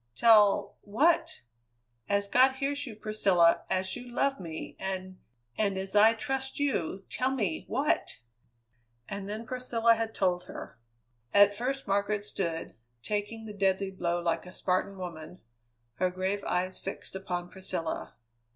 "Tell 0.15 0.77
what? 0.81 1.43
As 2.09 2.27
God 2.27 2.53
hears 2.53 2.87
you, 2.87 2.95
Priscilla, 2.95 3.61
as 3.69 3.95
you 3.95 4.09
love 4.09 4.39
me, 4.39 4.75
and 4.79 5.19
and 5.59 5.77
as 5.77 5.95
I 5.95 6.15
trust 6.15 6.59
you, 6.59 7.05
tell 7.07 7.29
me 7.29 7.65
what?" 7.67 8.19
And 9.07 9.29
then 9.29 9.45
Priscilla 9.45 9.93
had 9.93 10.15
told 10.15 10.45
her. 10.45 10.79
At 11.35 11.55
first 11.55 11.85
Margaret 11.87 12.25
stood, 12.25 12.73
taking 13.03 13.45
the 13.45 13.53
deadly 13.53 13.91
blow 13.91 14.19
like 14.19 14.47
a 14.47 14.53
Spartan 14.53 14.97
woman, 14.97 15.39
her 15.97 16.09
grave 16.09 16.43
eyes 16.45 16.79
fixed 16.79 17.15
upon 17.15 17.51
Priscilla. 17.51 18.15